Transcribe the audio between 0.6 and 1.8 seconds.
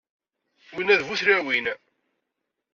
Winna d bu tlawin.